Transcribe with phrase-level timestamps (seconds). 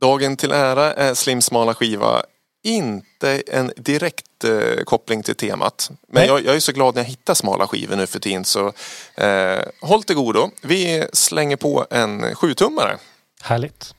[0.00, 2.22] Dagen till ära är Slim smala skiva
[2.66, 5.90] inte en direkt eh, koppling till temat.
[6.08, 8.72] Men jag, jag, är så glad när jag hittar smala skivor nu för tiden så
[9.14, 10.50] eh, håll till godo.
[10.62, 12.96] Vi slänger på en sjutummare.
[13.42, 13.94] Härligt.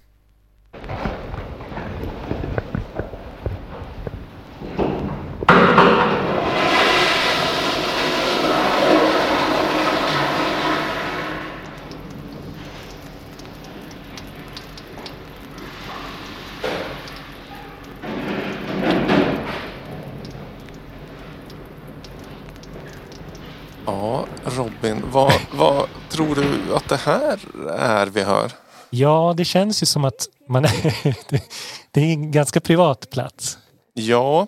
[23.87, 27.39] Ja, Robin, vad, vad tror du att det här
[27.77, 28.51] är vi hör?
[28.89, 30.71] Ja, det känns ju som att man är,
[31.91, 33.57] det är en ganska privat plats.
[33.93, 34.47] Ja,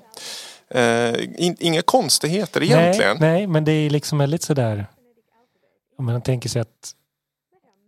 [0.69, 3.17] eh, in, inga konstigheter egentligen.
[3.19, 4.85] Nej, nej, men det är liksom väldigt sådär,
[5.97, 6.93] om man tänker sig att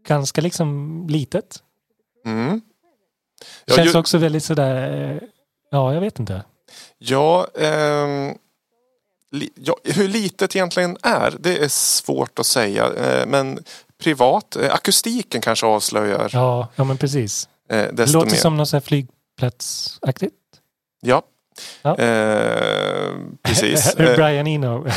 [0.08, 1.60] ganska liksom litet.
[2.26, 2.62] Mm.
[3.66, 5.28] Ja, känns ju, också väldigt sådär, eh,
[5.72, 6.44] ja jag vet inte.
[6.98, 8.38] Ja, li,
[9.56, 12.94] ja, hur litet egentligen är, det är svårt att säga.
[12.94, 13.60] Eh, men
[14.04, 17.50] privat, eh, akustiken kanske avslöjar Ja, ja men precis.
[17.70, 18.38] eh, Det låter mer.
[18.38, 20.36] som något flygplatsaktigt.
[21.02, 21.22] Ja.
[21.82, 21.98] Ja.
[21.98, 23.12] Eh,
[23.44, 23.96] precis.
[24.16, 24.78] Brian Eno.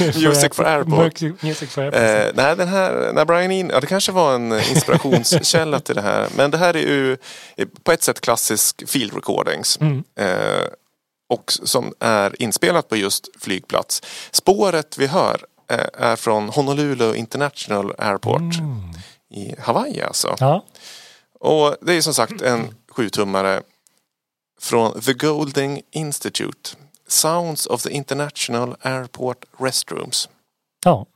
[0.00, 1.42] Music for Airport.
[1.42, 2.00] Music for Airport.
[2.00, 6.02] Eh, nej, den här, när Brian In, ja, det kanske var en inspirationskälla till det
[6.02, 6.28] här.
[6.36, 7.16] Men det här är ju
[7.82, 9.78] på ett sätt klassisk field recordings.
[9.80, 10.04] Mm.
[10.18, 10.26] Eh,
[11.30, 14.02] och som är inspelat på just flygplats.
[14.30, 18.80] Spåret vi hör eh, är från Honolulu International Airport Mm.
[19.34, 20.36] i Hawaii alltså.
[20.40, 20.64] Ja,
[21.40, 23.62] Och det är som sagt en sjutummare
[24.60, 26.70] från The Golding Institute.
[27.08, 30.28] Sounds of the International Airport Restrooms.
[30.84, 31.06] ja.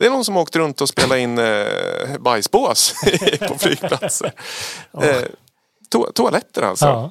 [0.00, 2.94] Det är någon som åkt runt och spelat in eh, bajsbås
[3.48, 4.32] på flygplatser.
[5.02, 5.22] Eh,
[5.90, 6.86] to toaletter alltså?
[6.86, 7.10] ja.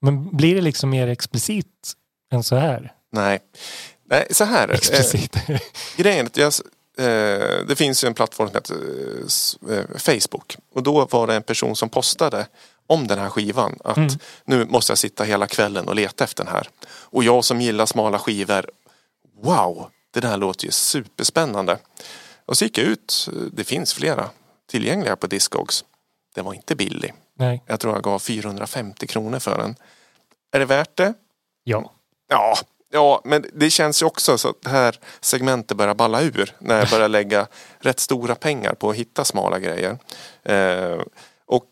[0.00, 1.92] Men blir det liksom mer explicit
[2.32, 2.92] än så här?
[3.12, 3.40] Nej.
[4.10, 4.68] Nej, så här.
[4.68, 5.36] Eh, Explicit.
[5.96, 6.52] grejen är att jag,
[6.98, 8.76] eh, det finns ju en plattform som heter
[9.70, 10.56] eh, eh, Facebook.
[10.74, 12.46] Och då var det en person som postade
[12.86, 13.78] om den här skivan.
[13.84, 14.10] Att Mm.
[14.44, 16.68] nu måste jag sitta hela kvällen och leta efter den här.
[16.90, 18.70] Och jag som gillar smala skivor.
[19.42, 21.78] Wow, det där låter ju superspännande.
[22.46, 23.28] Och så gick jag ut.
[23.52, 24.30] Det finns flera
[24.70, 25.84] tillgängliga på Discogs.
[26.34, 27.14] Den var inte billig.
[27.40, 27.62] Nej.
[27.66, 29.76] Jag tror jag gav 450 kronor för den.
[30.52, 31.14] Är det värt det?
[31.64, 31.92] Ja.
[32.28, 32.56] Ja,
[32.92, 36.78] ja, men det känns ju också så att det här segmentet börjar balla ur när
[36.78, 37.46] jag börjar lägga
[37.78, 39.98] rätt stora pengar på att hitta smala grejer.
[40.42, 41.00] Eh,
[41.46, 41.64] och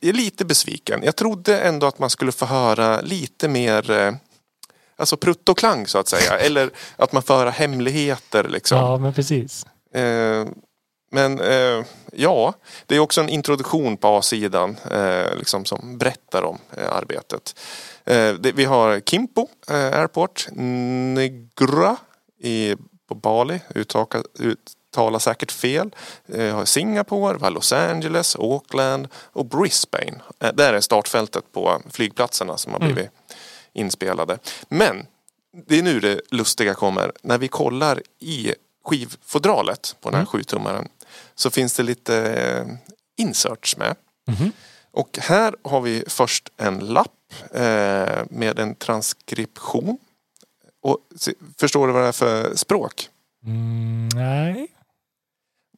[0.00, 1.00] jag är lite besviken.
[1.02, 4.12] Jag trodde ändå att man skulle få höra lite mer eh,
[4.96, 6.38] Alltså prutt och klang så att säga.
[6.46, 8.78] Eller att man får höra hemligheter liksom.
[8.78, 9.66] ja, men precis.
[9.94, 10.46] Eh,
[11.10, 12.54] men eh, ja,
[12.86, 17.58] det är också en introduktion på A-sidan eh, liksom som berättar om eh, arbetet.
[18.04, 21.96] Eh, det, vi har Kimpo eh, Airport, Negra
[22.38, 22.76] i,
[23.08, 25.94] på Bali, uttaka, uttalar säkert fel.
[26.28, 30.20] Eh, vi har Singapore, vi har Los Angeles, Auckland och Brisbane.
[30.54, 32.94] Där är startfältet på flygplatserna som har Mm.
[32.94, 33.10] blivit
[33.72, 34.38] inspelade.
[34.68, 35.06] Men
[35.66, 37.12] det är nu det lustiga kommer.
[37.22, 38.54] När vi kollar i
[38.84, 40.26] skivfodralet på den här Mm.
[40.26, 40.88] sjutummaren
[41.34, 42.66] så finns det lite eh,
[43.16, 43.96] inserts med.
[44.28, 44.52] Mhm.
[44.92, 49.98] Och här har vi först en lapp eh, med en transkription.
[50.82, 50.98] Och
[51.60, 53.08] förstår du vad det är för språk?
[53.46, 54.68] Mm, nej.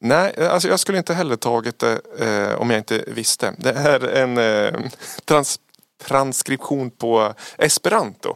[0.01, 3.53] Nej, alltså jag skulle inte heller tagit det eh, om jag inte visste.
[3.57, 4.89] Det är en eh,
[5.25, 5.59] trans
[6.03, 8.35] transkription på esperanto.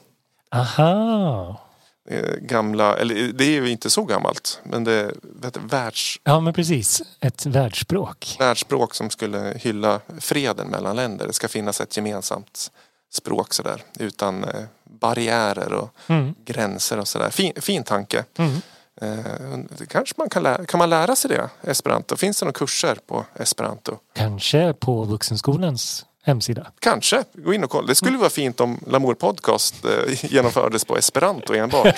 [0.51, 1.61] Aha.
[2.09, 6.39] Eh, gamla, eller det är ju inte så gammalt, men det är vet världs, Ja,
[6.39, 7.01] men precis.
[7.19, 8.35] Ett världsspråk.
[8.39, 11.27] världsspråk som skulle hylla freden mellan länder.
[11.27, 12.71] Det ska finnas ett gemensamt
[13.13, 14.63] språk sådär utan eh,
[15.01, 16.35] barriärer och Mm.
[16.45, 17.29] gränser och sådär.
[17.29, 18.23] Fin, fin tanke.
[18.37, 18.61] Mm.
[19.01, 21.49] Eh, kanske man kan, lära, kan man lära sig det?
[21.71, 22.15] Esperanto?
[22.15, 23.97] Finns det några kurser på esperanto?
[24.15, 26.67] Kanske på Vuxenskolans hemsida.
[26.79, 27.87] Kanske, gå in och kolla.
[27.87, 31.95] Det skulle vara fint om Lamour Podcast eh, genomfördes på esperanto enbart.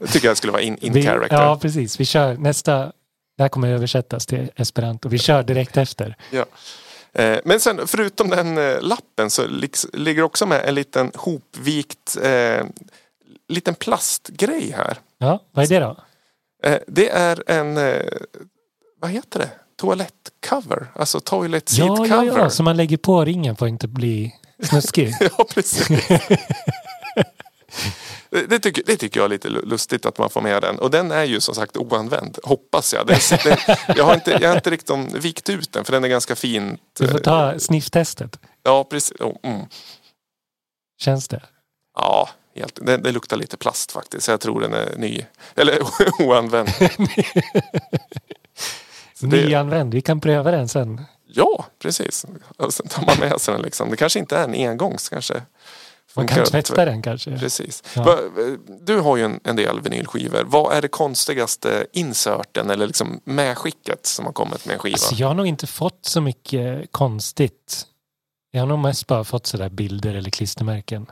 [0.00, 1.36] Det tycker jag skulle vara in, in Vi, character.
[1.36, 2.00] ja, precis.
[2.00, 2.92] Vi kör nästa.
[3.36, 5.08] Det här kommer översättas till esperanto.
[5.08, 6.16] Vi kör direkt efter.
[6.30, 6.44] Ja.
[7.22, 9.46] Eh, Men sen förutom den eh, lappen så
[9.92, 12.64] ligger också med en liten hopvikt eh,
[13.48, 14.98] liten plastgrej här.
[15.18, 15.96] Ja, vad är det då?
[16.86, 17.74] Det är en,
[19.00, 19.50] vad heter det?
[19.82, 22.38] Toalettcover, alltså toilet seat Ja, ja, cover.
[22.38, 25.14] ja, så man lägger på ringen för att inte bli snuskig.
[25.38, 25.88] Ja, precis.
[28.30, 30.78] Det, tycker, det tycker jag är lite lustigt att man får med den.
[30.78, 33.06] Och den är ju som sagt oanvänd, hoppas jag.
[33.06, 36.08] Den, den, jag, har inte, jag har inte riktigt vikt ut den för den är
[36.08, 36.80] ganska fint.
[36.98, 38.38] Du får ta snifftestet.
[38.62, 39.20] Ja, precis.
[39.20, 39.66] Oh, mm.
[41.00, 41.42] Känns det?
[41.94, 44.28] Ja, helt, det, det, luktar lite plast faktiskt.
[44.28, 45.24] Jag tror den är ny.
[45.54, 45.78] Eller
[46.22, 46.68] oanvänd.
[49.22, 51.04] Nyanvänd, vi kan pröva den sen.
[51.26, 52.26] Ja, precis.
[52.56, 53.90] Och sen tar man med sig den liksom.
[53.90, 55.42] Det kanske inte är en engångs kanske.
[56.16, 57.38] Man kan tvätta den kanske.
[57.38, 57.82] Precis.
[57.96, 58.18] Ja.
[58.80, 60.44] Du har ju en, en, del vinylskivor.
[60.46, 64.94] Vad är det konstigaste inserten eller liksom medskicket som har kommit med en skiva?
[64.94, 67.86] Alltså jag har nog inte fått så mycket konstigt.
[68.50, 71.06] Jag har nog mest bara fått sådär bilder eller klistermärken.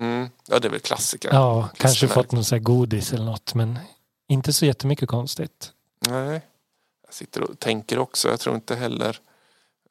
[0.00, 0.28] Mm.
[0.48, 1.30] Ja, det är väl klassiker.
[1.32, 3.78] Ja, kanske fått någon sån godis eller något men
[4.28, 5.72] inte så jättemycket konstigt.
[6.08, 6.40] Nej.
[7.14, 8.28] Sitter och tänker också.
[8.28, 9.20] Jag tror inte heller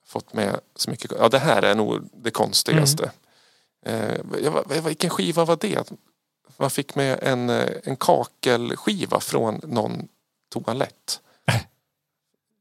[0.05, 1.11] fått med så mycket.
[1.19, 3.11] Ja, det här är nog det konstigaste.
[3.85, 4.33] Mm.
[4.45, 5.91] Eh, vilken skiva var det?
[6.57, 10.07] Man fick med en, eh, en kakelskiva från någon
[10.49, 11.21] toalett.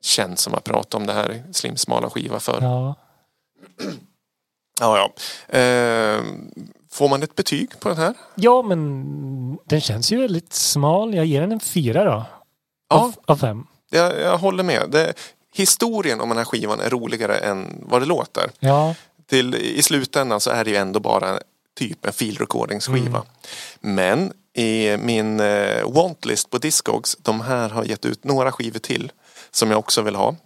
[0.00, 2.62] Känns som att prata om det här slimsmala skiva för.
[2.62, 2.94] Ja.
[4.80, 5.12] ja, ja.
[5.58, 6.22] Eh,
[6.90, 8.14] får man ett betyg på den här?
[8.34, 11.14] Ja, men den känns ju väldigt smal.
[11.14, 12.24] Jag ger den en fyra då.
[12.88, 12.96] Ja.
[12.96, 13.66] Av, av fem.
[13.92, 14.90] Jag, jag håller med.
[14.90, 15.14] Det,
[15.54, 18.50] historien om den här skivan är roligare än vad det låter.
[18.58, 18.94] Ja.
[19.26, 21.40] Till, I slutändan så är det ju ändå bara
[21.78, 23.24] typ en filrecordingsskiva.
[23.82, 23.94] Mm.
[23.96, 29.12] Men i min eh, wantlist på Discogs, de här har gett ut några skivor till
[29.50, 30.36] som jag också vill ha.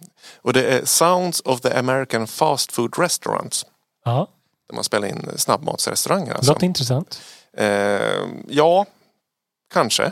[0.41, 3.65] Och det är Sounds of the American Fast Food Restaurants.
[4.05, 4.27] Ja.
[4.69, 6.33] Där man spelar in snabbmatsrestauranger.
[6.33, 6.51] Alltså.
[6.51, 7.21] Låter intressant.
[7.57, 8.85] Eh, ja,
[9.73, 10.11] kanske.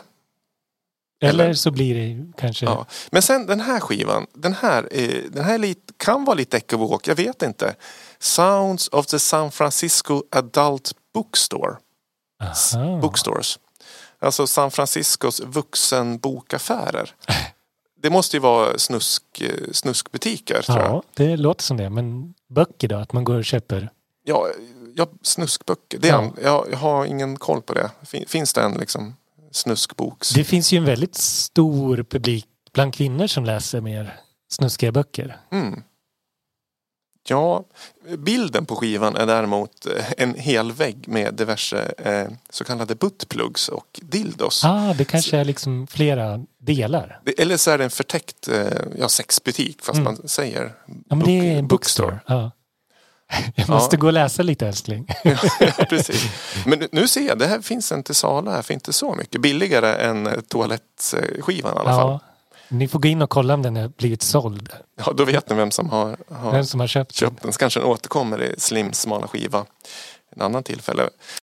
[1.25, 2.65] Eller, Eller så blir det kanske...
[2.65, 2.85] Ja.
[3.11, 4.89] Men sen den här skivan, den här,
[5.29, 7.75] den här lite, kan vara lite ekivok, jag vet inte.
[8.19, 11.75] Sounds of the San Francisco Adult Bookstore.
[12.43, 12.99] Aha.
[13.01, 13.59] Bookstores.
[14.19, 17.15] Alltså San Franciscos vuxenbokaffärer.
[18.01, 19.23] Det måste ju vara snusk,
[19.71, 21.03] snuskbutiker tror ja, jag.
[21.13, 21.89] det låter som det.
[21.89, 22.95] Men böcker då?
[22.95, 23.89] Att man går och köper?
[24.23, 24.47] Ja,
[24.95, 25.99] ja snuskböcker.
[25.99, 26.31] Det är ja.
[26.43, 27.91] jag, jag har ingen koll på det.
[28.27, 29.15] Finns det en liksom
[29.55, 30.29] snuskboks.
[30.29, 34.19] Det finns ju en väldigt stor publik bland kvinnor som läser mer
[34.49, 35.37] snuskiga böcker.
[35.51, 35.83] Mm.
[37.27, 37.63] Ja,
[38.17, 43.69] bilden på skivan är däremot eh, en hel vägg med diverse eh, så kallade buttplugs
[43.69, 44.63] och dildos.
[44.65, 47.19] Ah, det kanske är liksom flera delar.
[47.37, 48.67] Eller så är det en förtäckt eh,
[48.97, 50.03] ja, sexbutik fast mm.
[50.03, 50.73] man säger
[51.09, 52.11] Ja, men det är en bookstore.
[52.11, 52.19] bookstore.
[52.39, 52.51] Ja.
[53.55, 53.99] Jag måste ja.
[53.99, 55.07] gå och läsa lite älskling.
[55.23, 55.37] ja,
[55.89, 56.25] precis.
[56.65, 59.41] Men nu ser jag, det här finns en till Sala här för inte så mycket.
[59.41, 61.97] Billigare än eh, toalettskivan i alla ja.
[61.97, 62.19] fall.
[62.67, 64.73] Ni får gå in och kolla om den har blivit såld.
[65.05, 67.53] Ja, då vet ni vem som har, har, vem som har köpt, köpt den.
[67.53, 69.65] Så kanske den återkommer i Slims smala skiva
[70.35, 71.09] en annan tillfälle.